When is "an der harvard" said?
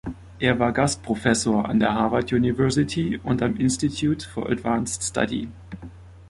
1.69-2.33